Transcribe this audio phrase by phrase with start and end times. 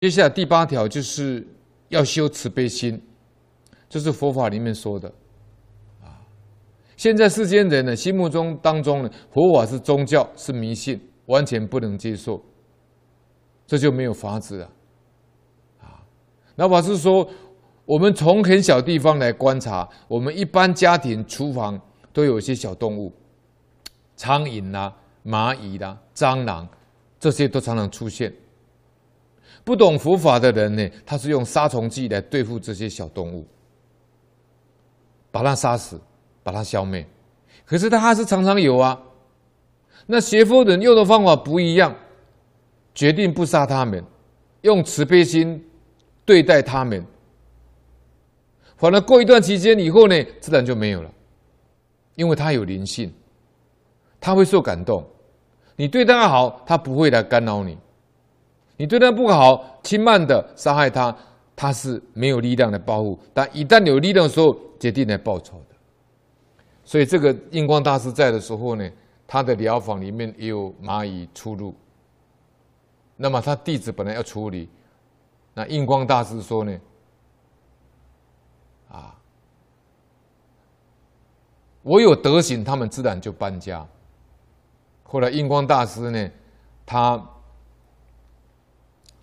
[0.00, 1.46] 接下来第八条就是
[1.88, 3.00] 要修慈悲心，
[3.88, 5.08] 这是佛法里面说的。
[6.02, 6.20] 啊，
[6.98, 12.44] 现在世间人呢，心目中当中呢，佛法是宗教，是迷信，完全不能接受，
[13.66, 14.70] 这就没有法子了。
[15.80, 16.04] 啊，
[16.54, 17.26] 那法师说，
[17.86, 21.80] 我们从很小地方来观察，我们一般家庭厨房
[22.12, 23.10] 都有一些小动物，
[24.14, 24.94] 苍蝇啦、
[25.24, 26.68] 蚂蚁啦、蟑螂，
[27.18, 28.30] 这些都常常出现。
[29.64, 33.46] 不懂佛法的人呢，他是用杀虫剂来对付这些小动物，
[35.30, 36.00] 把它杀死，
[36.42, 37.04] 把它消灭。
[37.64, 39.00] 可是他还是常常有啊。
[40.06, 41.92] 那学佛人用的方法不一样，
[42.94, 44.04] 决定不杀他们，
[44.60, 45.60] 用慈悲心
[46.24, 47.04] 对待他们。
[48.76, 51.10] 反而过一段期间以后呢，自然就没有了，
[52.14, 53.12] 因为他有灵性，
[54.20, 55.04] 他会受感动。
[55.74, 57.76] 你对他好，他不会来干扰你。
[58.78, 61.16] 你对他不好，轻慢的伤害他，
[61.56, 65.74] 他是没有力量来报复；但一旦有力量的时候，决定来报仇的。
[66.84, 68.86] 所以，这个印光大师在的时候呢，
[69.26, 71.74] 他的疗房里面也有蚂蚁出入。
[73.16, 74.68] 那么他弟子本来要处理，
[75.54, 76.78] 那印光大师说呢，
[78.90, 79.18] 啊，
[81.82, 83.86] 我有德行，他们自然就搬家。
[85.02, 86.30] 后来印光大师呢，
[86.84, 87.26] 他。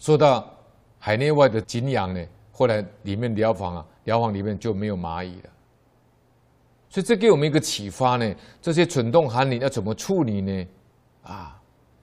[0.03, 0.53] 说到
[0.99, 5.49] 海内外的景仰呢，后来里面疗房啊，疗房里面就没有蚂蚁了。
[6.89, 10.67] 所以这给我们一个启发呢，这些蠢动寒灵要怎么处理呢？
[11.23, 11.57] 啊，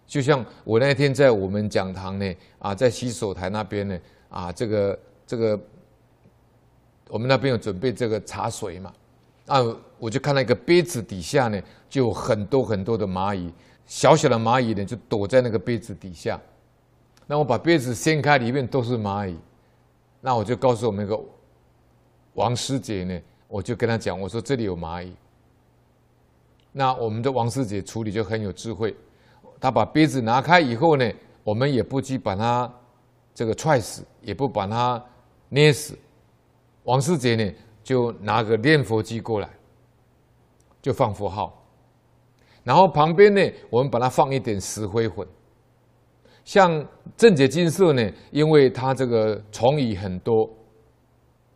[0.06, 3.98] 就像我那天在我们讲堂呢，啊，在洗手台那边呢，
[4.30, 5.60] 啊，这个这个，
[7.08, 8.94] 我们那边有准备这个茶水嘛，
[9.44, 9.58] 啊，
[9.98, 13.52] 我就看到一个杯子底下呢，就有很多很多的蚂蚁，
[13.84, 16.40] 小小的蚂蚁呢，就躲在那个杯子底下。
[17.30, 19.38] 那我把杯子掀开，里面都是蚂蚁。
[20.20, 21.24] 那我就告诉我们那个
[22.34, 25.14] 王师姐呢，我就跟他讲，我说这里有蚂蚁。
[26.72, 28.96] 那我们的王师姐处理就很有智慧，
[29.60, 31.08] 她把杯子拿开以后呢，
[31.44, 32.68] 我们也不去把它
[33.32, 35.00] 这个踹死，也不把它
[35.50, 35.96] 捏死。
[36.82, 37.54] 王师姐呢，
[37.84, 39.48] 就拿个念佛机过来，
[40.82, 41.62] 就放佛号，
[42.64, 45.24] 然后旁边呢，我们把它放一点石灰粉。
[46.44, 46.84] 像
[47.16, 50.48] 正解金色呢，因为它这个虫蚁很多，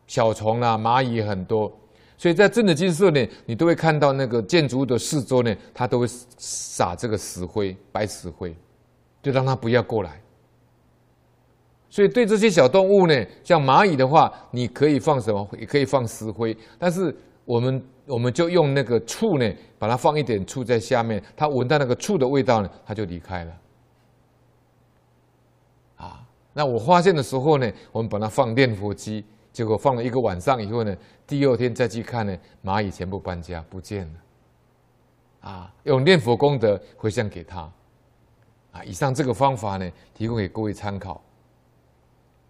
[0.06, 1.72] 小虫啊、蚂蚁很多，
[2.16, 6.06] 所以在正解金色呢，你都会看到那个建筑物的四周呢，它都会
[6.36, 8.54] 撒这个石灰、白石灰，
[9.22, 10.20] 就让它不要过来。
[11.88, 15.48] 所以对这些小动物呢，像蚂蚁的话，你可以放什么？
[15.58, 17.14] 也可以放石灰，但是
[17.44, 23.52] 我们我们就用那个醋呢，把它放一点醋在下面，它闻到那个醋的味道呢，它就离开了。
[26.54, 35.50] 那我发现的时候呢，我们把它放念佛机，结果放了一个晚上以后呢，第二天再去看呢，蚂蚁全部搬家不见了。
[35.50, 37.70] 啊，用念佛功德回向给他。
[38.72, 41.20] 啊，以上这个方法呢，提供给各位参考。